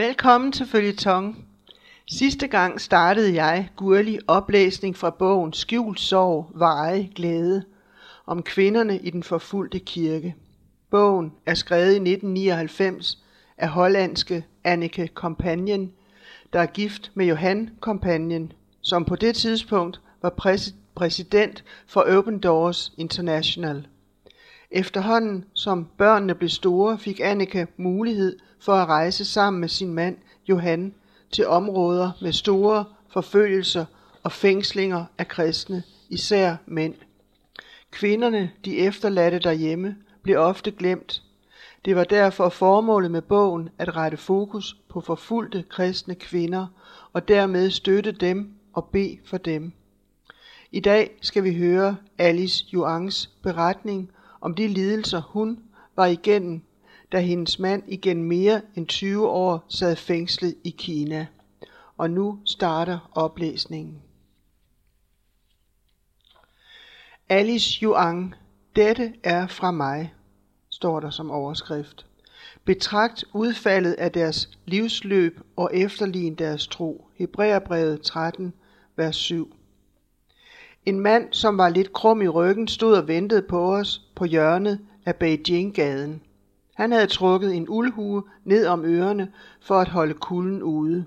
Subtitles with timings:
[0.00, 1.44] Velkommen til Følgetong.
[2.10, 7.64] Sidste gang startede jeg gurlig oplæsning fra bogen Skjult sorg, veje, glæde
[8.26, 10.34] om kvinderne i den forfulgte kirke.
[10.90, 13.24] Bogen er skrevet i 1999
[13.58, 15.92] af hollandske Anneke Companion,
[16.52, 22.38] der er gift med Johan Companion, som på det tidspunkt var præs- præsident for Open
[22.38, 23.86] Doors International.
[24.70, 30.16] Efterhånden som børnene blev store, fik Anneke mulighed for at rejse sammen med sin mand
[30.48, 30.94] Johan
[31.32, 33.84] til områder med store forfølgelser
[34.22, 36.94] og fængslinger af kristne, især mænd.
[37.90, 41.22] Kvinderne, de efterladte derhjemme, blev ofte glemt.
[41.84, 46.66] Det var derfor formålet med bogen at rette fokus på forfulgte kristne kvinder
[47.12, 49.72] og dermed støtte dem og bede for dem.
[50.72, 55.58] I dag skal vi høre Alice Joangs beretning om de lidelser hun
[55.96, 56.62] var igennem,
[57.12, 61.26] da hendes mand igen mere end 20 år sad fængslet i Kina.
[61.96, 64.02] Og nu starter oplæsningen.
[67.28, 68.34] Alice Yuang,
[68.76, 70.14] dette er fra mig,
[70.70, 72.06] står der som overskrift.
[72.64, 77.08] Betragt udfaldet af deres livsløb og efterlign deres tro.
[77.14, 78.52] Hebræerbrevet 13,
[78.96, 79.56] vers 7.
[80.86, 84.80] En mand, som var lidt krum i ryggen, stod og ventede på os på hjørnet
[85.06, 86.22] af Beijing-gaden.
[86.80, 89.28] Han havde trukket en uldhue ned om ørerne
[89.60, 91.04] for at holde kulden ude.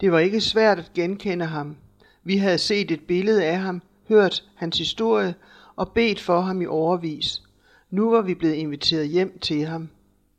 [0.00, 1.76] Det var ikke svært at genkende ham.
[2.24, 5.34] Vi havde set et billede af ham, hørt hans historie
[5.76, 7.42] og bedt for ham i overvis.
[7.90, 9.88] Nu var vi blevet inviteret hjem til ham.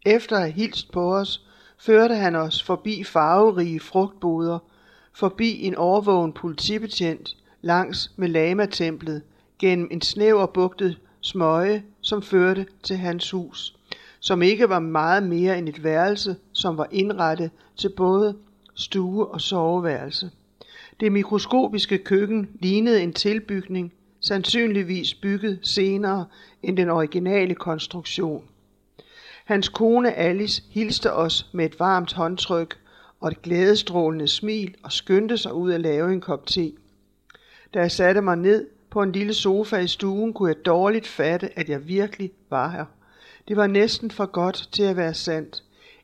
[0.05, 1.45] Efter at have hilst på os,
[1.77, 4.59] førte han os forbi farverige frugtboder,
[5.13, 9.21] forbi en overvågen politibetjent, langs med Lama-templet,
[9.59, 13.78] gennem en snæver bugtet smøge, som førte til hans hus,
[14.19, 18.35] som ikke var meget mere end et værelse, som var indrettet til både
[18.75, 20.31] stue og soveværelse.
[20.99, 26.25] Det mikroskopiske køkken lignede en tilbygning, sandsynligvis bygget senere
[26.63, 28.43] end den originale konstruktion.
[29.45, 32.77] Hans kone Alice hilste os med et varmt håndtryk
[33.19, 36.71] og et glædestrålende smil og skyndte sig ud at lave en kop te.
[37.73, 41.59] Da jeg satte mig ned på en lille sofa i stuen, kunne jeg dårligt fatte,
[41.59, 42.85] at jeg virkelig var her.
[43.49, 45.63] Det var næsten for godt til at være sandt.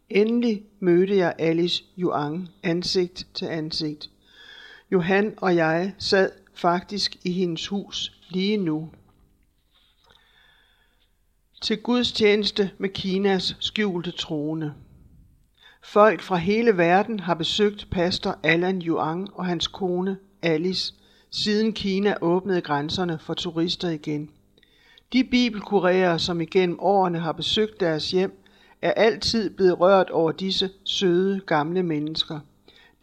[0.10, 4.10] Endelig mødte jeg Alice Yuang ansigt til ansigt.
[4.92, 8.90] Johan og jeg sad faktisk i hendes hus lige nu.
[11.62, 14.74] Til Guds tjeneste med Kinas skjulte trone.
[15.84, 20.94] Folk fra hele verden har besøgt pastor Allan Yuang og hans kone Alice–
[21.32, 24.30] siden Kina åbnede grænserne for turister igen.
[25.16, 28.44] De bibelkurerer, som igennem årene har besøgt deres hjem,
[28.82, 32.40] er altid blevet rørt over disse søde gamle mennesker.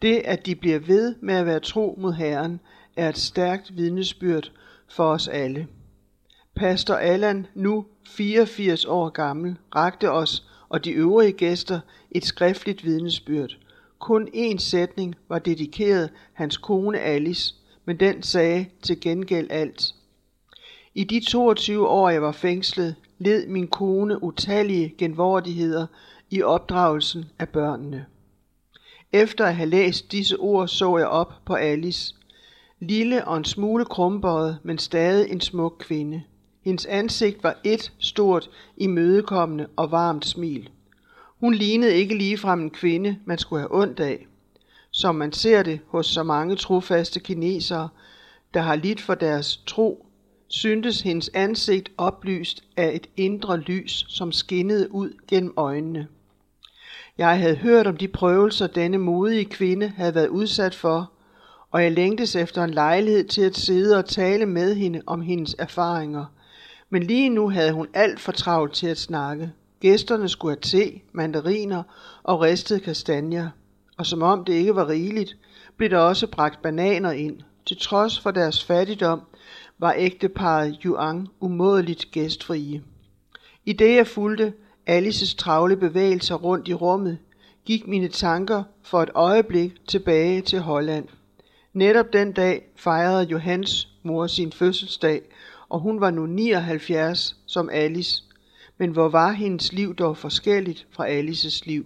[0.01, 2.59] Det, at de bliver ved med at være tro mod Herren,
[2.95, 4.51] er et stærkt vidnesbyrd
[4.87, 5.67] for os alle.
[6.55, 11.79] Pastor Allan, nu 84 år gammel, rakte os og de øvrige gæster
[12.11, 13.57] et skriftligt vidnesbyrd.
[13.99, 19.93] Kun én sætning var dedikeret hans kone Alice, men den sagde til gengæld alt.
[20.95, 25.87] I de 22 år, jeg var fængslet, led min kone utallige genvordigheder
[26.29, 28.05] i opdragelsen af børnene.
[29.13, 32.15] Efter at have læst disse ord, så jeg op på Alice.
[32.79, 36.23] Lille og en smule krumbøjet, men stadig en smuk kvinde.
[36.61, 40.69] Hendes ansigt var et stort, imødekommende og varmt smil.
[41.39, 44.27] Hun lignede ikke ligefrem en kvinde, man skulle have ondt af
[44.95, 47.89] som man ser det hos så mange trofaste kinesere,
[48.53, 50.05] der har lidt for deres tro,
[50.53, 56.07] syntes hendes ansigt oplyst af et indre lys, som skinnede ud gennem øjnene.
[57.17, 61.11] Jeg havde hørt om de prøvelser, denne modige kvinde havde været udsat for,
[61.71, 65.55] og jeg længtes efter en lejlighed til at sidde og tale med hende om hendes
[65.59, 66.25] erfaringer.
[66.89, 69.51] Men lige nu havde hun alt for travlt til at snakke.
[69.79, 71.83] Gæsterne skulle have te, mandariner
[72.23, 73.49] og ristede kastanjer
[73.97, 75.37] og som om det ikke var rigeligt,
[75.77, 77.39] blev der også bragt bananer ind.
[77.65, 79.21] Til trods for deres fattigdom
[79.79, 82.83] var ægteparet Yuang umådeligt gæstfrie.
[83.65, 84.53] I det jeg fulgte
[84.85, 87.17] Alices travle bevægelser rundt i rummet,
[87.65, 91.07] gik mine tanker for et øjeblik tilbage til Holland.
[91.73, 95.21] Netop den dag fejrede Johans mor sin fødselsdag,
[95.69, 98.23] og hun var nu 79 som Alice.
[98.77, 101.85] Men hvor var hendes liv dog forskelligt fra Alices liv?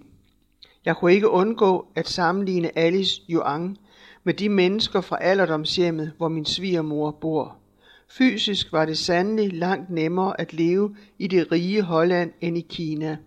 [0.85, 3.77] Jeg kunne ikke undgå at sammenligne Alice Joang
[4.23, 7.55] med de mennesker fra alderdomshjemmet, hvor min svigermor bor.
[8.09, 13.17] Fysisk var det sandelig langt nemmere at leve i det rige Holland end i Kina.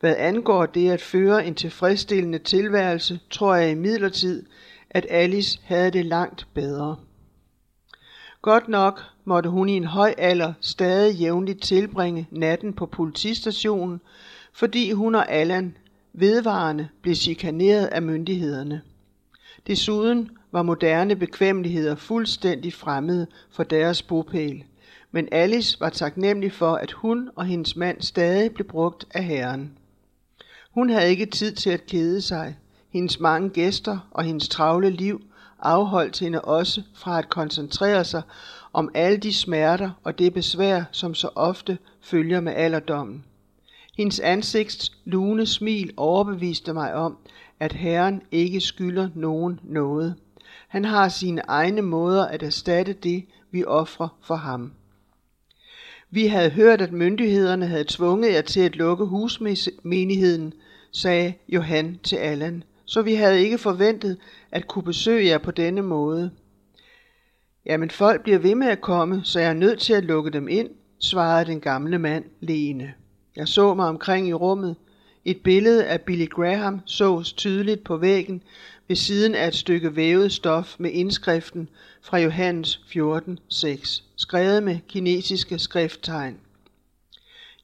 [0.00, 4.46] Hvad angår det at føre en tilfredsstillende tilværelse, tror jeg imidlertid,
[4.90, 6.96] at Alice havde det langt bedre.
[8.42, 14.00] Godt nok måtte hun i en høj alder stadig jævnligt tilbringe natten på politistationen,
[14.52, 15.76] fordi hun og Allan
[16.12, 18.82] vedvarende blev chikaneret af myndighederne.
[19.66, 24.64] Desuden var moderne bekvemmeligheder fuldstændig fremmede for deres bopæl,
[25.10, 29.78] men Alice var taknemmelig for, at hun og hendes mand stadig blev brugt af herren.
[30.74, 32.56] Hun havde ikke tid til at kede sig.
[32.92, 35.22] Hendes mange gæster og hendes travle liv
[35.62, 38.22] afholdt hende også fra at koncentrere sig
[38.72, 43.24] om alle de smerter og det besvær, som så ofte følger med alderdommen.
[43.96, 47.16] Hendes ansigts lune smil overbeviste mig om,
[47.60, 50.14] at Herren ikke skylder nogen noget.
[50.68, 54.72] Han har sine egne måder at erstatte det, vi ofrer for ham.
[56.10, 60.52] Vi havde hørt, at myndighederne havde tvunget jer til at lukke husmenigheden,
[60.92, 64.18] sagde Johan til Allan, så vi havde ikke forventet
[64.50, 66.30] at kunne besøge jer på denne måde.
[67.66, 70.48] Jamen folk bliver ved med at komme, så jeg er nødt til at lukke dem
[70.48, 70.68] ind,
[70.98, 72.94] svarede den gamle mand Lene.
[73.36, 74.76] Jeg så mig omkring i rummet.
[75.24, 78.42] Et billede af Billy Graham sås tydeligt på væggen
[78.88, 81.68] ved siden af et stykke vævet stof med indskriften
[82.02, 86.36] fra Johannes 14:6, skrevet med kinesiske skrifttegn.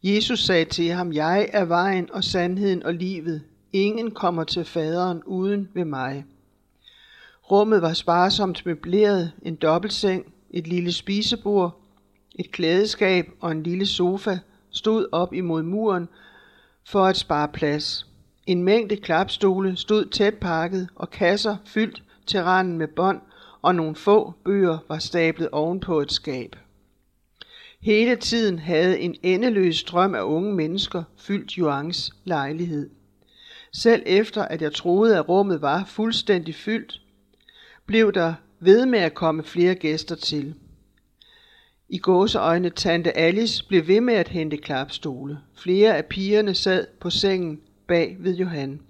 [0.02, 3.42] Jesus sagde til ham, jeg er vejen og sandheden og livet.
[3.72, 6.24] Ingen kommer til faderen uden ved mig.
[7.50, 11.80] Rummet var sparsomt møbleret, en dobbeltseng, et lille spisebord,
[12.34, 14.38] et klædeskab og en lille sofa
[14.70, 16.08] stod op imod muren
[16.86, 18.06] for at spare plads.
[18.46, 23.20] En mængde klapstole stod tæt pakket, og kasser fyldt til randen med bånd,
[23.62, 26.56] og nogle få bøger var stablet ovenpå et skab.
[27.80, 32.90] Hele tiden havde en endeløs strøm af unge mennesker fyldt Joans lejlighed.
[33.72, 37.00] Selv efter at jeg troede, at rummet var fuldstændig fyldt,
[37.86, 40.54] blev der ved med at komme flere gæster til.
[41.88, 45.38] I gåseøjne tante Alice blev ved med at hente klapstole.
[45.54, 48.80] Flere af pigerne sad på sengen bag ved Johan.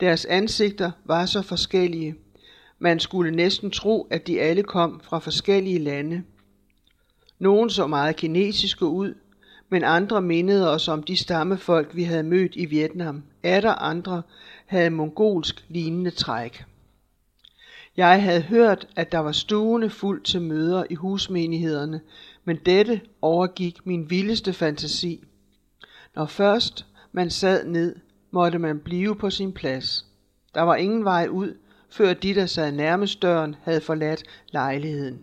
[0.00, 2.14] Deres ansigter var så forskellige.
[2.78, 6.22] Man skulle næsten tro, at de alle kom fra forskellige lande.
[7.38, 9.14] Nogle så meget kinesiske ud,
[9.68, 13.22] men andre mindede os om de stammefolk, vi havde mødt i Vietnam.
[13.42, 14.22] Atter andre
[14.66, 16.64] havde mongolsk lignende træk.
[17.96, 22.00] Jeg havde hørt, at der var stuene fuldt til møder i husmenighederne,
[22.48, 25.24] men dette overgik min vildeste fantasi.
[26.14, 27.96] Når først man sad ned,
[28.30, 30.06] måtte man blive på sin plads.
[30.54, 31.56] Der var ingen vej ud,
[31.90, 34.22] før de, der sad nærmest døren, havde forladt
[34.52, 35.18] lejligheden.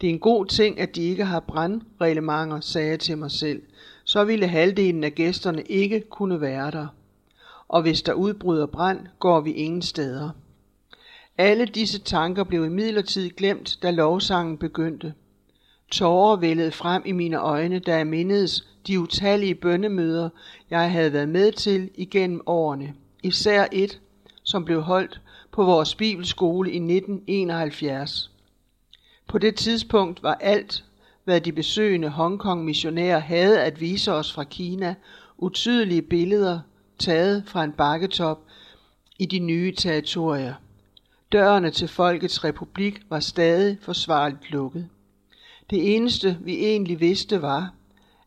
[0.00, 3.62] Det er en god ting, at de ikke har brandreglementer, sagde jeg til mig selv.
[4.04, 6.86] Så ville halvdelen af gæsterne ikke kunne være der.
[7.68, 10.30] Og hvis der udbryder brand, går vi ingen steder.
[11.38, 15.14] Alle disse tanker blev imidlertid glemt, da lovsangen begyndte.
[15.92, 20.28] Tårer vældede frem i mine øjne, da jeg mindedes de utallige bønnemøder,
[20.70, 22.94] jeg havde været med til igennem årene.
[23.22, 24.00] Især et,
[24.42, 28.30] som blev holdt på vores bibelskole i 1971.
[29.28, 30.84] På det tidspunkt var alt,
[31.24, 34.94] hvad de besøgende Hongkong-missionærer havde at vise os fra Kina,
[35.38, 36.60] utydelige billeder
[36.98, 38.40] taget fra en bakketop
[39.18, 40.54] i de nye territorier.
[41.32, 44.88] Dørene til Folkets Republik var stadig forsvarligt lukket.
[45.72, 47.74] Det eneste, vi egentlig vidste, var,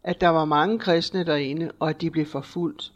[0.03, 2.91] at der var mange kristne derinde, og at de blev forfulgt.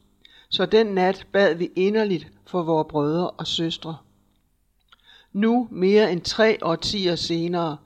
[0.49, 3.97] Så den nat bad vi inderligt for vores brødre og søstre.
[5.33, 7.77] Nu, mere end tre årtier senere,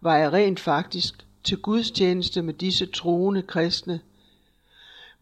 [0.00, 4.00] var jeg rent faktisk til gudstjeneste med disse troende kristne.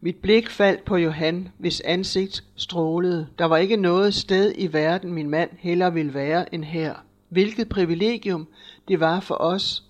[0.01, 3.27] Mit blik faldt på Johan, hvis ansigt strålede.
[3.39, 6.95] Der var ikke noget sted i verden, min mand heller ville være end her.
[7.29, 8.47] Hvilket privilegium
[8.87, 9.83] det var for os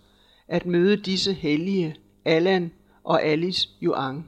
[0.48, 1.96] at møde disse hellige,
[2.26, 2.72] Allan
[3.04, 4.28] og Alice Yuang.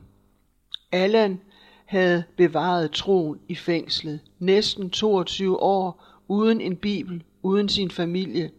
[0.91, 1.39] Allan
[1.85, 8.51] havde bevaret troen i fængslet, næsten 22 år, uden en bibel, uden sin familie,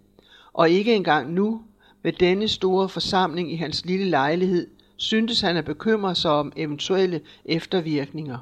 [0.52, 1.62] og ikke engang nu,
[2.02, 7.20] med denne store forsamling i hans lille lejlighed, syntes han at bekymre sig om eventuelle
[7.44, 8.38] eftervirkninger.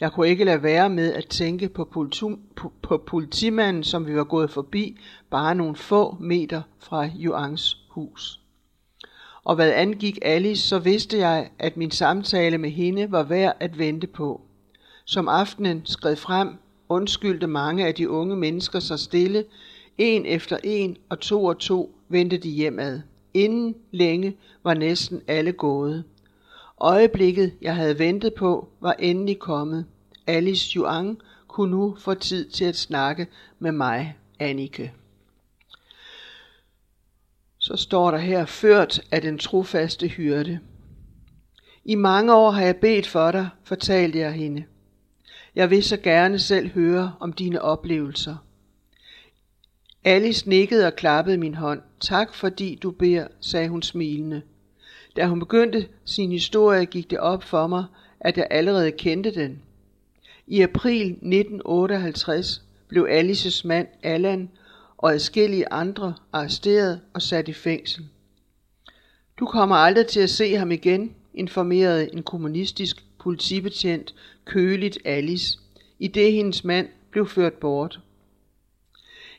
[0.00, 4.16] Jeg kunne ikke lade være med at tænke på, politi- på, på politimanden, som vi
[4.16, 4.98] var gået forbi,
[5.30, 8.40] bare nogle få meter fra Yuangs hus.
[9.44, 13.78] Og hvad angik Alice, så vidste jeg, at min samtale med hende var værd at
[13.78, 14.40] vente på.
[15.04, 16.48] Som aftenen skred frem,
[16.88, 19.44] undskyldte mange af de unge mennesker sig stille,
[19.98, 23.00] en efter en og to og to vendte de hjemad.
[23.34, 26.04] Inden længe var næsten alle gået.
[26.80, 29.84] Øjeblikket, jeg havde ventet på, var endelig kommet.
[30.26, 31.18] Alice Juang
[31.48, 33.26] kunne nu få tid til at snakke
[33.58, 34.92] med mig, Annike.
[37.62, 40.60] Så står der her, ført af den trofaste hyrde.
[41.84, 44.64] I mange år har jeg bedt for dig, fortalte jeg hende.
[45.54, 48.36] Jeg vil så gerne selv høre om dine oplevelser.
[50.04, 51.82] Alice nikkede og klappede min hånd.
[52.00, 54.42] Tak fordi du beder, sagde hun smilende.
[55.16, 57.84] Da hun begyndte sin historie, gik det op for mig,
[58.20, 59.62] at jeg allerede kendte den.
[60.46, 64.50] I april 1958 blev Alices mand Allan
[65.00, 68.04] og adskillige andre arresteret og sat i fængsel.
[69.38, 74.14] Du kommer aldrig til at se ham igen, informerede en kommunistisk politibetjent
[74.44, 75.58] køligt Alice,
[75.98, 78.00] i det hendes mand blev ført bort.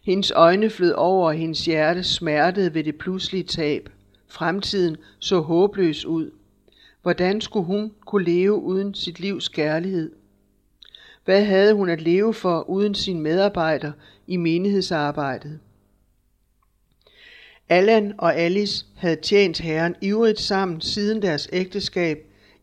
[0.03, 3.89] Hendes øjne flød over, og hendes hjerte smertede ved det pludselige tab.
[4.27, 6.31] Fremtiden så håbløs ud.
[7.01, 10.11] Hvordan skulle hun kunne leve uden sit livs kærlighed?
[11.25, 13.91] Hvad havde hun at leve for uden sin medarbejder
[14.31, 15.59] i menighedsarbejdet?
[17.69, 22.17] Allan og Alice havde tjent herren ivrigt sammen siden deres ægteskab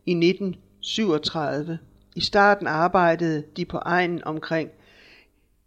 [0.05, 1.79] i 1937.
[2.15, 4.69] I starten arbejdede de på egnen omkring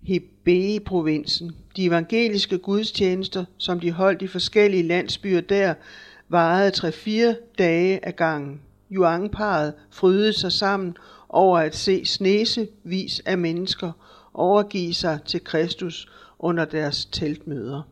[0.03, 1.53] Hebei-provinsen.
[1.77, 5.75] De evangeliske gudstjenester, som de holdt i forskellige landsbyer der,
[6.29, 6.73] varede
[7.35, 8.61] 3-4 dage ad gangen.
[8.91, 10.97] Yuang-paret frydede sig sammen
[11.29, 13.93] over at se snesevis af mennesker
[14.35, 16.09] overgive sig til Kristus
[16.39, 17.83] under deres teltmøder.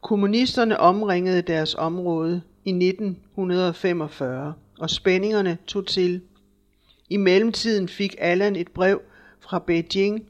[0.00, 6.20] Kommunisterne omringede deres område i 1945, og spændingerne tog til.
[7.08, 9.02] I mellemtiden fik Allan et brev
[9.40, 10.26] fra Beijing,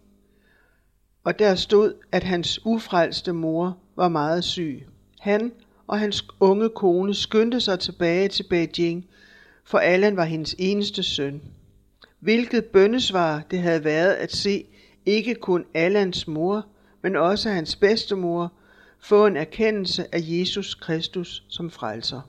[1.24, 4.86] og der stod, at hans ufrelste mor var meget syg.
[5.20, 5.52] Han
[5.86, 9.06] og hans unge kone skyndte sig tilbage til Beijing,
[9.64, 11.42] for Allan var hendes eneste søn.
[12.20, 14.64] Hvilket bøndesvar det havde været at se
[15.06, 16.66] ikke kun Allans mor,
[17.02, 18.52] men også hans bedstemor
[19.00, 22.20] få en erkendelse af Jesus Kristus som frelser.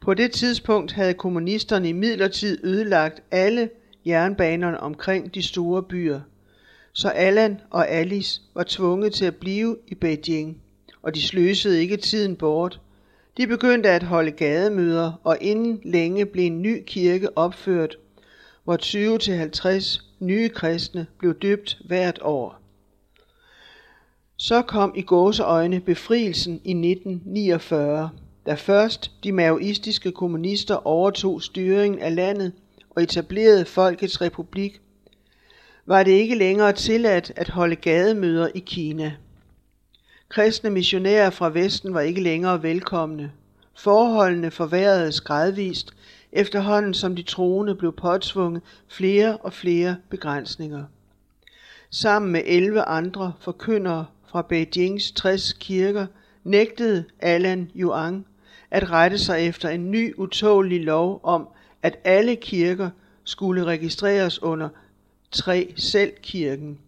[0.00, 3.70] På det tidspunkt havde kommunisterne i midlertid ødelagt alle
[4.06, 6.20] jernbanerne omkring de store byer,
[6.92, 10.62] så Allan og Alice var tvunget til at blive i Beijing,
[11.02, 12.80] og de sløsede ikke tiden bort.
[13.36, 17.96] De begyndte at holde gademøder, og inden længe blev en ny kirke opført,
[18.64, 22.58] hvor 20-50 nye kristne blev døbt hvert år.
[24.36, 28.10] Så kom i gåseøjne befrielsen i 1949,
[28.46, 32.52] da først de maoistiske kommunister overtog styringen af landet
[32.90, 34.80] og etablerede Folkets Republik,
[35.86, 39.12] var det ikke længere tilladt at holde gademøder i Kina.
[40.28, 43.32] Kristne missionærer fra Vesten var ikke længere velkomne.
[43.74, 45.90] Forholdene forværredes gradvist,
[46.32, 50.84] efterhånden som de troende blev påtvunget flere og flere begrænsninger.
[51.90, 56.06] Sammen med 11 andre forkyndere fra Beijings 60 kirker
[56.44, 58.24] nægtede Alan Yuan
[58.70, 61.48] at rette sig efter en ny utålig lov om,
[61.82, 62.90] at alle kirker
[63.24, 64.68] skulle registreres under
[65.30, 66.78] 3 selvkirken.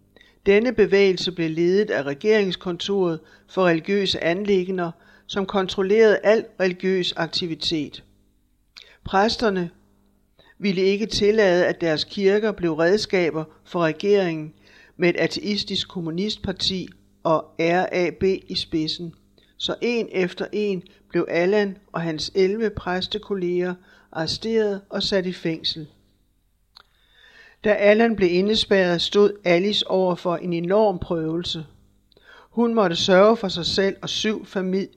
[0.47, 4.91] Denne bevægelse blev ledet af regeringskontoret for religiøse anlægner,
[5.27, 8.03] som kontrollerede al religiøs aktivitet.
[9.04, 9.70] Præsterne
[10.58, 14.52] ville ikke tillade, at deres kirker blev redskaber for regeringen
[14.96, 16.88] med et ateistisk kommunistparti
[17.23, 19.14] og RAB i spidsen.
[19.56, 23.75] Så en efter en blev Allan og hans 11 præstekolleger
[24.12, 25.87] arresteret og sat i fængsel.
[27.64, 31.66] Da Allan blev indespærret, stod Alice over for en enorm prøvelse.
[32.50, 34.46] Hun måtte sørge for sig selv og syv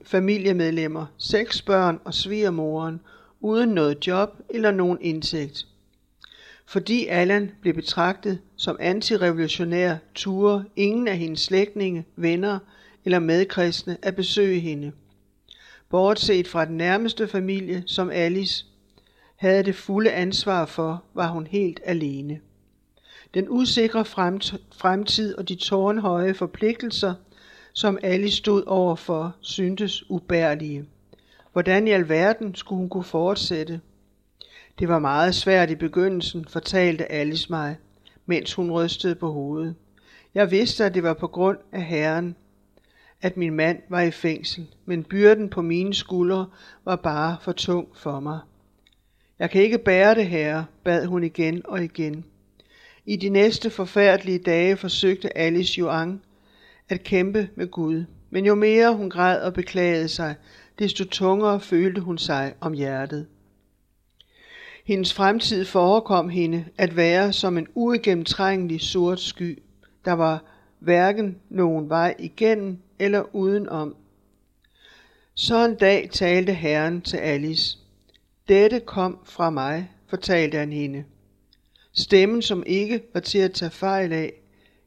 [0.04, 3.00] familiemedlemmer, seks børn og svigermoren,
[3.40, 5.66] uden noget job eller nogen indtægt.
[6.66, 12.58] Fordi Allan blev betragtet som antirevolutionær, turde ingen af hendes slægtninge, venner
[13.04, 14.92] eller medkristne at besøge hende.
[15.90, 18.64] Bortset fra den nærmeste familie, som Alice
[19.36, 22.40] havde det fulde ansvar for, var hun helt alene.
[23.34, 24.04] Den usikre
[24.74, 27.14] fremtid og de tårnhøje forpligtelser,
[27.72, 30.84] som Alice stod overfor, syntes ubærlige.
[31.58, 33.80] Hvordan i alverden skulle hun kunne fortsætte?
[34.78, 37.76] Det var meget svært i begyndelsen, fortalte Alice mig,
[38.26, 39.74] mens hun rystede på hovedet.
[40.34, 42.36] Jeg vidste, at det var på grund af Herren,
[43.22, 46.46] at min mand var i fængsel, men byrden på mine skuldre
[46.84, 48.38] var bare for tung for mig.
[49.38, 52.24] Jeg kan ikke bære det, herre, bad hun igen og igen.
[53.06, 56.22] I de næste forfærdelige dage forsøgte Alice Joang
[56.88, 60.34] at kæmpe med Gud, men jo mere hun græd og beklagede sig,
[60.78, 63.26] desto tungere følte hun sig om hjertet.
[64.84, 69.62] Hendes fremtid forekom hende at være som en uigennemtrængelig sort sky.
[70.04, 70.44] Der var
[70.78, 73.96] hverken nogen vej igennem eller udenom.
[75.34, 77.78] Så en dag talte Herren til Alice.
[78.48, 81.04] Dette kom fra mig, fortalte han hende.
[81.92, 84.32] Stemmen, som ikke var til at tage fejl af,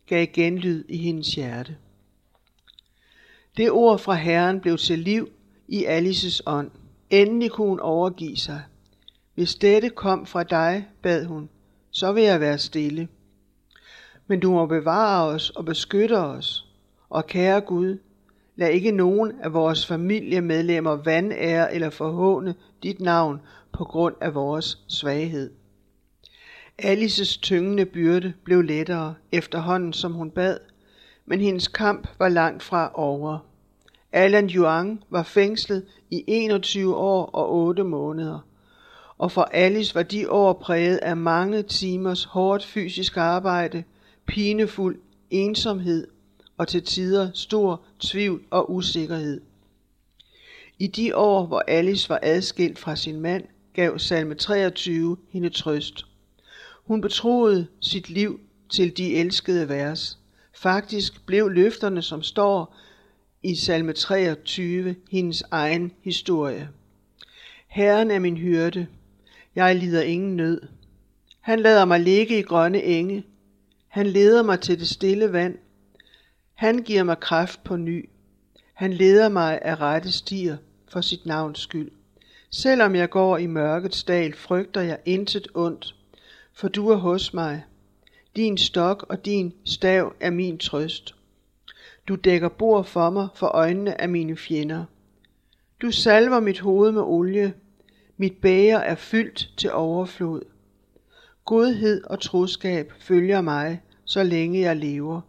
[0.05, 1.75] gav genlyd i hendes hjerte.
[3.57, 5.29] Det ord fra Herren blev til liv
[5.71, 6.71] i Alices ånd.
[7.09, 8.61] Endelig kunne hun overgive sig.
[9.35, 11.49] Hvis dette kom fra dig, bad hun,
[11.91, 13.07] så vil jeg være stille.
[14.27, 16.67] Men du må bevare os og beskytte os.
[17.09, 17.97] Og kære Gud,
[18.55, 23.41] lad ikke nogen af vores familiemedlemmer vandære eller forhåne dit navn
[23.73, 25.51] på grund af vores svaghed.
[26.77, 30.57] Alices tyngende byrde blev lettere efterhånden, som hun bad,
[31.25, 33.50] men hendes kamp var langt fra over.
[34.13, 38.39] Alan Yuang var fængslet i 21 år og 8 måneder,
[39.17, 43.83] og for Alice var de år præget af mange timers hårdt fysisk arbejde,
[44.27, 44.99] pinefuld
[45.29, 46.07] ensomhed
[46.57, 49.41] og til tider stor tvivl og usikkerhed.
[50.79, 56.05] I de år, hvor Alice var adskilt fra sin mand, gav salme 23 hende trøst.
[56.85, 58.39] Hun betroede sit liv
[58.69, 60.19] til de elskede vers.
[60.53, 62.75] Faktisk blev løfterne, som står
[63.43, 66.69] i salme 23, hendes egen historie.
[67.67, 68.87] Herren er min hyrde.
[69.55, 70.61] Jeg lider ingen nød.
[71.41, 73.23] Han lader mig ligge i grønne enge.
[73.87, 75.57] Han leder mig til det stille vand.
[76.53, 78.09] Han giver mig kraft på ny.
[78.73, 80.57] Han leder mig af rette stier
[80.91, 81.91] for sit navns skyld.
[82.49, 85.95] Selvom jeg går i mørkets dal, frygter jeg intet ondt,
[86.53, 87.63] for du er hos mig.
[88.35, 91.15] Din stok og din stav er min trøst.
[92.11, 94.85] Du dækker bord for mig for øjnene af mine fjender.
[95.81, 97.53] Du salver mit hoved med olie.
[98.17, 100.41] Mit bæger er fyldt til overflod.
[101.45, 105.21] Godhed og troskab følger mig, så længe jeg lever,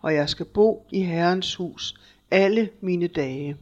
[0.00, 1.94] og jeg skal bo i Herrens hus
[2.30, 3.56] alle mine dage.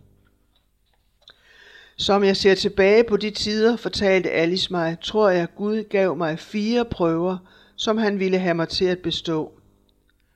[1.96, 6.38] Som jeg ser tilbage på de tider, fortalte Alice mig, tror jeg Gud gav mig
[6.38, 7.38] fire prøver,
[7.76, 9.52] som han ville have mig til at bestå.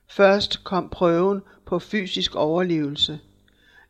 [0.09, 3.19] Først kom prøven på fysisk overlevelse.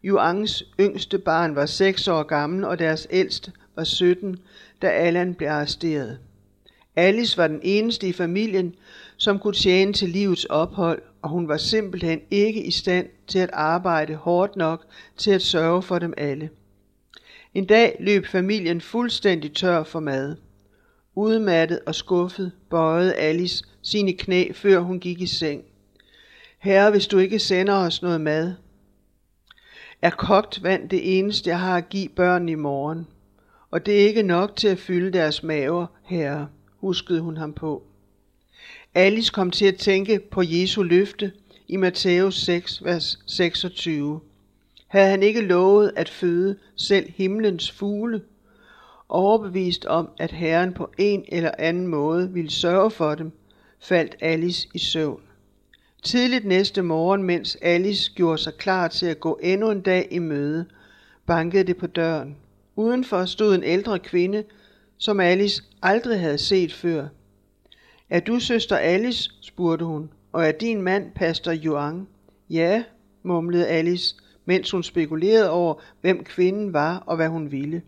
[0.06, 4.38] Yuangs yngste barn var 6 år gammel, og deres ældste var 17,
[4.82, 6.20] da Allan blev arresteret.
[6.96, 8.76] Alice var den eneste i familien,
[9.18, 13.50] som kunne tjene til livets ophold, og hun var simpelthen ikke i stand til at
[13.54, 14.86] arbejde hårdt nok
[15.18, 16.50] til at sørge for dem alle.
[17.54, 20.36] En dag løb familien fuldstændig tør for mad.
[21.16, 25.64] Udmattet og skuffet bøjede Alice sine knæ, før hun gik i seng.
[26.64, 28.54] Herre, hvis du ikke sender os noget mad,
[30.02, 33.08] er kogt vand det eneste, jeg har at give børn i morgen.
[33.72, 36.48] Og det er ikke nok til at fylde deres maver, herre,
[36.78, 37.84] huskede hun ham på.
[38.96, 41.32] Alice kom til at tænke på Jesu løfte
[41.68, 44.20] i Matthæus 6, vers 26.
[44.88, 48.22] Havde han ikke lovet at føde selv himlens fugle,
[49.10, 53.32] overbevist om, at Herren på en eller anden måde ville sørge for dem,
[53.80, 55.22] faldt Alice i søvn.
[56.04, 60.20] Tidligt næste morgen, mens Alice gjorde sig klar til at gå endnu en dag i
[60.20, 60.66] møde,
[61.26, 62.38] bankede det på døren.
[62.76, 64.44] Udenfor stod en ældre kvinde,
[64.98, 67.08] som Alice aldrig havde set før.
[68.10, 69.32] Er du søster Alice?
[69.42, 70.10] spurgte hun.
[70.32, 72.10] Og er din mand pastor Yuang?
[72.50, 72.84] Ja,
[73.24, 77.82] mumlede Alice, mens hun spekulerede over, hvem kvinden var og hvad hun ville.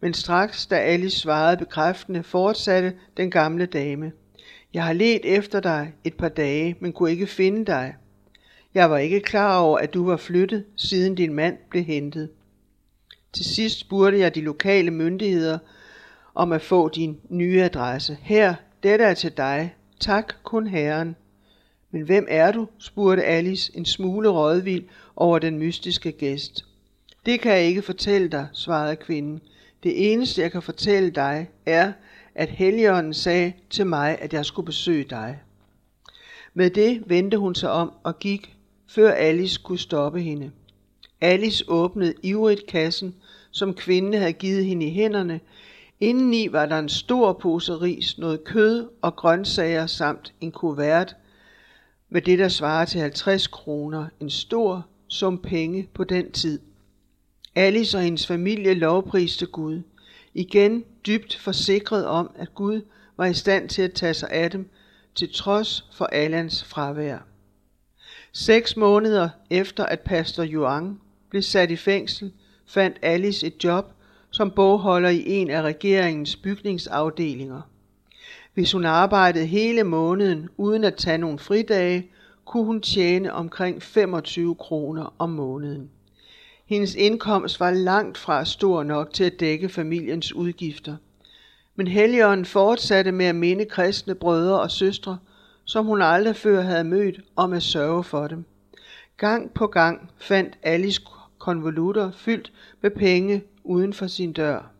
[0.00, 4.12] Men straks, da Alice svarede bekræftende, fortsatte den gamle dame.
[4.76, 7.94] Jeg har let efter dig et par dage, men kunne ikke finde dig.
[8.74, 12.30] Jeg var ikke klar over, at du var flyttet, siden din mand blev hentet.
[13.32, 15.58] Til sidst spurgte jeg de lokale myndigheder
[16.34, 18.18] om at få din nye adresse.
[18.20, 19.74] Her, dette er til dig.
[20.00, 21.16] Tak kun Herren.
[21.90, 22.68] Men hvem er du?
[22.78, 24.84] spurgte Alice en smule rådvild
[25.16, 26.64] over den mystiske gæst.
[27.26, 29.40] Det kan jeg ikke fortælle dig, svarede kvinden.
[29.82, 31.92] Det eneste, jeg kan fortælle dig, er,
[32.36, 35.38] at Helligånden sagde til mig, at jeg skulle besøge dig.
[36.54, 38.56] Med det vendte hun sig om og gik,
[38.88, 40.50] før Alice kunne stoppe hende.
[41.20, 43.14] Alice åbnede ivrigt kassen,
[43.50, 45.40] som kvinden havde givet hende i hænderne.
[46.00, 51.16] Indeni var der en stor pose ris, noget kød og grøntsager samt en kuvert
[52.08, 54.06] med det, der svarer til 50 kroner.
[54.20, 56.60] En stor sum penge på den tid.
[57.54, 59.82] Alice og hendes familie lovpriste Gud.
[60.38, 62.80] Igen dybt forsikret om, at Gud
[63.16, 64.70] var i stand til at tage sig af dem,
[65.14, 67.18] til trods for Alans fravær.
[68.32, 72.32] Seks måneder efter at pastor Yuan blev sat i fængsel,
[72.66, 73.92] fandt Alice et job
[74.30, 77.60] som bogholder i en af regeringens bygningsafdelinger.
[78.54, 82.10] Hvis hun arbejdede hele måneden uden at tage nogle fridage,
[82.44, 85.90] kunne hun tjene omkring 25 kroner om måneden.
[86.68, 90.96] Hendes indkomst var langt fra stor nok til at dække familiens udgifter.
[91.76, 95.18] Men Helligånden fortsatte med at minde kristne brødre og søstre,
[95.64, 98.44] som hun aldrig før havde mødt, om at sørge for dem.
[99.16, 101.00] Gang på gang fandt Alice
[101.38, 104.70] konvolutter fyldt med penge uden for sin dør.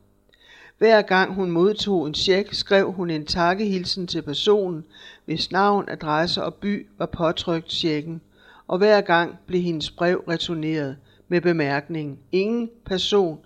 [0.78, 4.84] Hver gang hun modtog en check, skrev hun en takkehilsen til personen,
[5.24, 8.20] hvis navn, adresse og by var påtrykt checken,
[8.66, 10.96] og hver gang blev hendes brev returneret
[11.28, 13.38] med bemærkningen, ingen person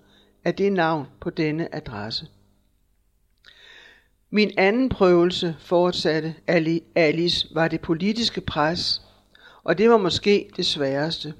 [0.43, 2.27] af det navn på denne adresse.
[4.29, 6.35] Min anden prøvelse, fortsatte
[6.95, 9.01] Alice, var det politiske pres,
[9.63, 11.33] og det var måske det sværeste.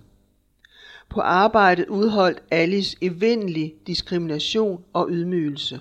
[1.10, 5.80] På arbejdet udholdt Alice evindelig diskrimination og ydmygelse.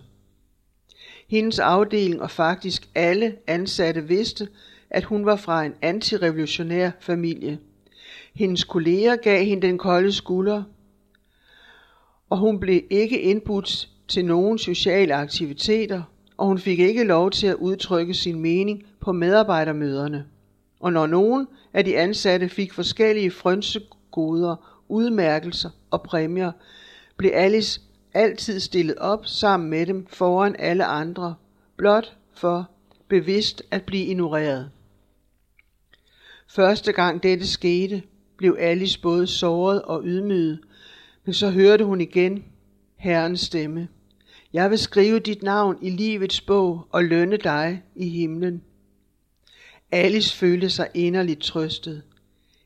[1.29, 4.49] Hendes afdeling og faktisk alle ansatte vidste,
[4.91, 7.59] at hun var fra en antirevolutionær familie.
[8.35, 10.63] Hendes kolleger gav hende den kolde skulder,
[12.31, 16.03] og hun blev ikke indbudt til nogen sociale aktiviteter,
[16.37, 20.27] og hun fik ikke lov til at udtrykke sin mening på medarbejdermøderne.
[20.81, 26.53] Og når nogen af de ansatte fik forskellige frønsegoder, udmærkelser og præmier,
[27.17, 27.81] blev Alice
[28.15, 31.35] altid stillet op sammen med dem foran alle andre,
[31.77, 32.71] blot for
[33.09, 34.71] bevidst at blive ignoreret.
[36.49, 38.03] Første gang dette skete,
[38.41, 40.59] blev Alice både såret og ydmyget,
[41.25, 42.45] men så hørte hun igen
[42.97, 43.89] Herrens stemme.
[44.53, 48.63] Jeg vil skrive dit navn i livets bog og lønne dig i himlen.
[49.93, 52.03] Alice følte sig inderligt trøstet.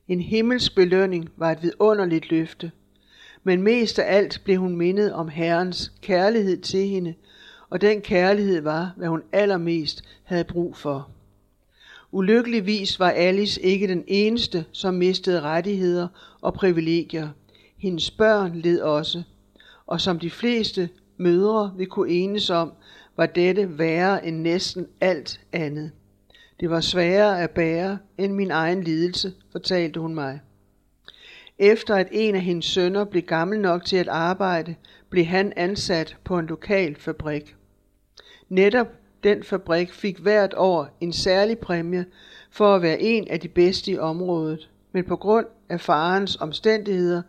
[0.08, 2.70] En himmelsk belønning var et vidunderligt løfte,
[3.44, 7.14] men mest af alt blev hun mindet om Herrens kærlighed til hende,
[7.70, 11.13] og den kærlighed var, hvad hun allermest havde brug for.
[12.14, 16.09] Ulykkeligvis var Alice ikke den eneste, som mistede rettigheder
[16.40, 17.29] og privilegier.
[17.79, 19.22] Hendes børn led også,
[19.87, 22.72] og som de fleste mødre vil kunne enes om,
[23.16, 25.90] var dette værre end næsten alt andet.
[26.61, 30.40] Det var sværere at bære end min egen lidelse, fortalte hun mig.
[31.59, 34.74] Efter at en af hendes sønner blev gammel nok til at arbejde,
[35.11, 37.57] blev han ansat på en lokal fabrik.
[38.48, 38.88] Netop
[39.24, 42.06] den fabrik fik hvert år en særlig præmie
[42.50, 47.22] for at være en af de bedste i området, men på grund af farens omstændigheder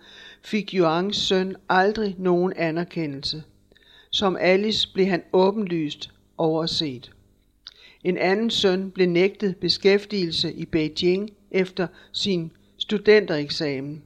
[0.43, 3.43] fik Yuangs søn aldrig nogen anerkendelse.
[4.11, 7.11] Som Alice blev han åbenlyst overset.
[8.03, 14.03] En anden søn blev nægtet beskæftigelse i Beijing efter sin studentereksamen.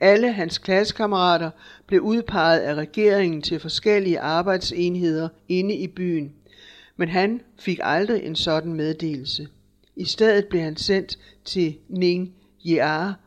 [0.00, 1.50] Alle hans klassekammerater
[1.86, 6.32] blev udpeget af regeringen til forskellige arbejdsenheder inde i byen,
[6.96, 9.48] men han fik aldrig en sådan meddelelse.
[9.96, 12.34] I stedet blev han sendt til Ning
[12.66, 13.20] Yar,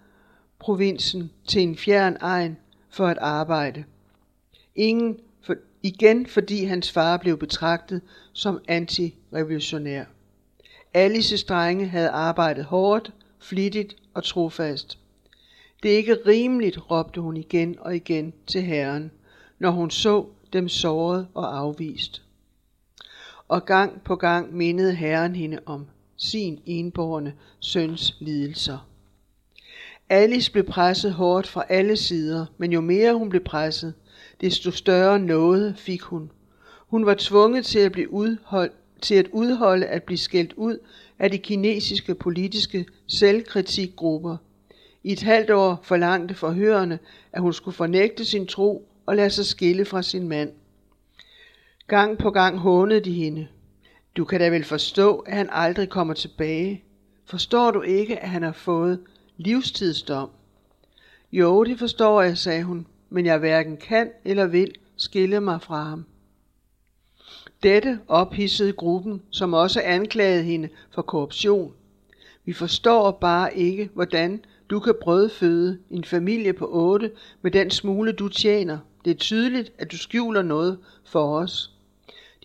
[0.59, 2.57] provinsen, til en fjern egen
[2.89, 3.83] for at arbejde.
[4.75, 8.01] Ingen for, igen fordi hans far blev betragtet
[8.33, 10.05] som antirevolutionær.
[10.93, 14.99] Alices drenge havde arbejdet hårdt, flittigt og trofast.
[15.83, 19.11] Det er ikke rimeligt, råbte hun igen og igen til Herren,
[19.59, 22.26] når hun så dem såret og afvist.
[23.47, 28.87] Og gang på gang mindede Herren hende om sin enborne søns lidelser.
[30.09, 33.93] Alice blev presset hårdt fra alle sider, men jo mere hun blev presset,
[34.41, 36.31] desto større noget fik hun.
[36.87, 40.77] Hun var tvunget til at blive udholdt, til at udholde at blive skældt ud
[41.19, 44.37] af de kinesiske politiske selvkritikgrupper,
[45.03, 46.99] i et halvt år forlangte forhørende,
[47.31, 50.51] at hun skulle fornægte sin tro og lade sig skille fra sin mand.
[51.87, 53.47] Gang på gang hånede de hende.
[54.17, 56.83] Du kan da vel forstå, at han aldrig kommer tilbage.
[57.25, 58.99] Forstår du ikke, at han har fået
[59.37, 60.29] livstidsdom?
[61.31, 65.83] Jo, det forstår jeg, sagde hun, men jeg hverken kan eller vil skille mig fra
[65.83, 66.05] ham.
[67.63, 71.73] Dette ophissede gruppen, som også anklagede hende for korruption.
[72.45, 78.11] Vi forstår bare ikke, hvordan du kan brødføde en familie på otte med den smule,
[78.11, 78.77] du tjener.
[79.05, 81.76] Det er tydeligt, at du skjuler noget for os.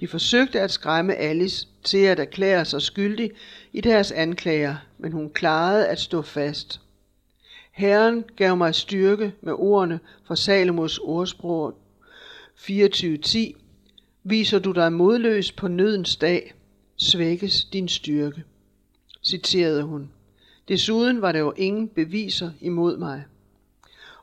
[0.03, 3.31] De forsøgte at skræmme Alice til at erklære sig skyldig
[3.73, 6.81] i deres anklager, men hun klarede at stå fast.
[7.73, 11.75] Herren gav mig styrke med ordene fra Salomos ordsprog
[12.57, 13.39] 24.10.
[14.25, 16.55] Viser du dig modløs på nødens dag,
[16.97, 18.45] svækkes din styrke,
[19.25, 20.11] citerede hun.
[20.69, 23.25] Desuden var der jo ingen beviser imod mig.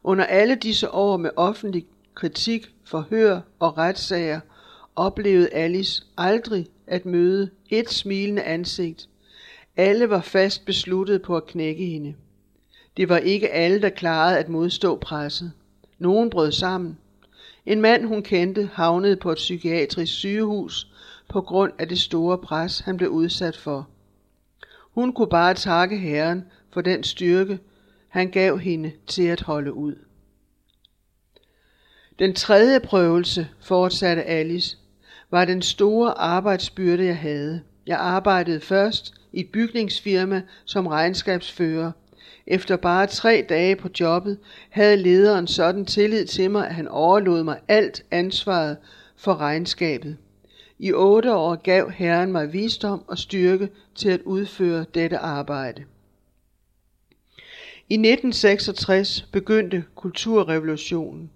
[0.04, 4.39] Under alle disse år med offentlig kritik, forhør og retssager
[4.95, 9.10] oplevede Alice aldrig at møde et smilende ansigt.
[9.78, 12.15] Alle var fast besluttet på at knække hende.
[12.97, 15.52] Det var ikke alle, der klarede at modstå presset.
[15.99, 16.97] Nogen brød sammen.
[17.65, 20.88] En mand, hun kendte, havnede på et psykiatrisk sygehus
[21.30, 23.88] på grund af det store pres, han blev udsat for.
[24.91, 27.60] Hun kunne bare takke Herren for den styrke,
[28.08, 29.95] han gav hende til at holde ud.
[32.19, 34.77] Den tredje prøvelse, fortsatte Alice,
[35.32, 37.62] var den store arbejdsbyrde, jeg havde.
[37.88, 41.91] Jeg arbejdede først i et bygningsfirma som regnskabsfører.
[42.47, 44.38] Efter bare tre dage på jobbet
[44.69, 48.77] havde lederen sådan tillid til mig, at han overlod mig alt ansvaret
[49.17, 50.17] for regnskabet.
[50.79, 55.84] I otte år gav Herren mig visdom og styrke til at udføre dette arbejde.
[57.89, 61.29] I 1966 begyndte kulturrevolutionen.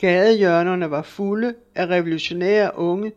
[0.00, 3.12] Gadehjørnerne var fulde af revolutionære unge,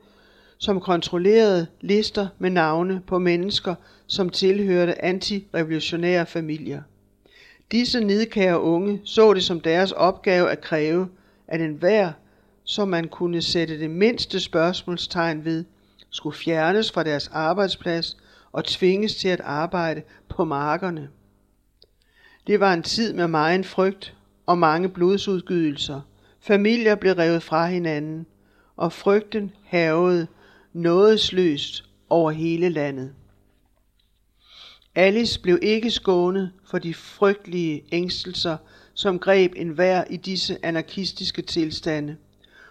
[0.57, 3.75] som kontrollerede lister med navne på mennesker,
[4.07, 6.81] som tilhørte antirevolutionære familier.
[7.71, 11.07] Disse nidkære unge så det som deres opgave at kræve,
[11.47, 12.11] at enhver,
[12.63, 15.65] som man kunne sætte det mindste spørgsmålstegn ved,
[16.09, 18.17] skulle fjernes fra deres arbejdsplads
[18.51, 21.09] og tvinges til at arbejde på markerne.
[22.47, 24.15] Det var en tid med meget frygt
[24.45, 26.01] og mange blodsudgydelser.
[26.45, 28.25] Familier blev revet fra hinanden,
[28.75, 30.27] og frygten havede
[30.73, 33.13] nådesløst over hele landet.
[34.95, 38.57] Alice blev ikke skånet for de frygtelige ængstelser,
[38.93, 42.17] som greb enhver i disse anarkistiske tilstande.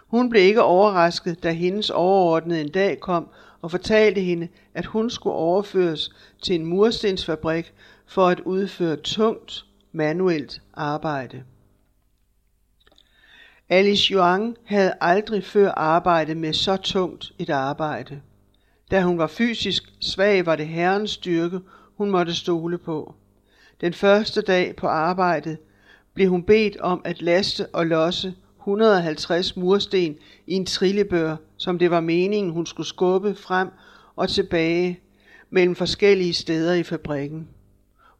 [0.07, 3.29] Hun blev ikke overrasket, da hendes overordnede en dag kom
[3.61, 7.73] og fortalte hende, at hun skulle overføres til en murstensfabrik
[8.05, 11.43] for at udføre tungt manuelt arbejde.
[13.73, 18.21] Alice Yuan havde aldrig før arbejdet med så tungt et arbejde.
[18.91, 21.59] Da hun var fysisk svag, var det herrens styrke,
[21.97, 23.15] hun måtte stole på.
[23.81, 25.57] Den første dag på arbejdet
[26.13, 31.91] blev hun bedt om at laste og losse 150 mursten i en trillebør, som det
[31.91, 33.69] var meningen, hun skulle skubbe frem
[34.15, 34.99] og tilbage
[35.49, 37.47] mellem forskellige steder i fabrikken.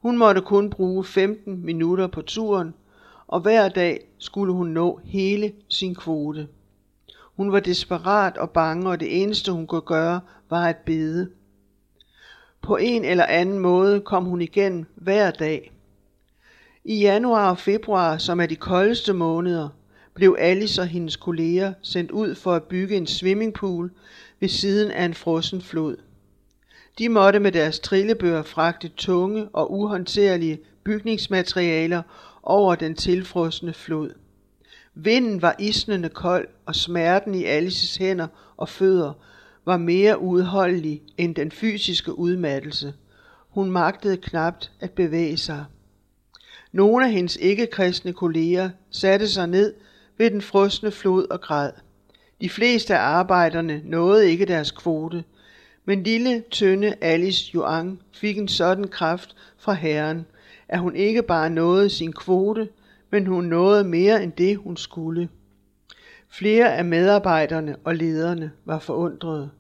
[0.02, 2.74] Hun måtte kun bruge 15 minutter på turen,
[3.34, 6.48] og hver dag skulle hun nå hele sin kvote.
[7.36, 11.30] Hun var desperat og bange, og det eneste hun kunne gøre var at bede.
[12.62, 15.72] På en eller anden måde kom hun igen hver dag.
[16.84, 19.70] I januar og februar, som er de koldeste måneder,
[20.14, 23.92] blev Alice og hendes kolleger sendt ud for at bygge en swimmingpool
[24.40, 25.98] ved siden af en frossen flod.
[26.98, 32.02] De måtte med deres trillebøger fragte tunge og uhåndterlige bygningsmaterialer
[32.44, 34.14] over den tilfrosne flod.
[34.96, 38.28] Vinden var isnende kold, og smerten i Alices hænder
[38.58, 39.14] og fødder
[39.66, 42.94] var mere udholdelig end den fysiske udmattelse.
[43.50, 45.66] Hun magtede knapt at bevæge sig.
[46.72, 49.74] Nogle af hendes ikke-kristne kolleger satte sig ned
[50.18, 51.72] ved den frosne flod og græd.
[52.42, 55.24] De fleste af arbejderne nåede ikke deres kvote,
[55.86, 60.26] men lille, tynde Alice Joang fik en sådan kraft fra Herren,
[60.68, 62.70] at hun ikke bare nåede sin kvote,
[63.10, 65.30] men hun nåede mere end det, hun skulle.
[66.30, 69.52] Flere af medarbejderne og lederne var forundrede.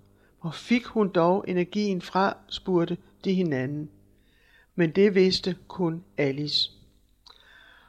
[0.41, 3.89] Hvor fik hun dog energien fra, spurgte de hinanden.
[4.75, 6.71] Men det vidste kun Alice.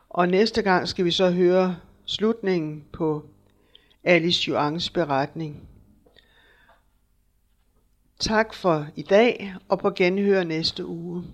[0.09, 3.27] Og næste gang skal vi så høre slutningen på
[4.05, 5.69] Alice Yuangs beretning.
[8.19, 11.25] Tak for i dag, og på genhør næste uge.